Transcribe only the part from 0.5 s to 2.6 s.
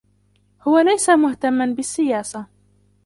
هو ليس مهتما بالسياسة.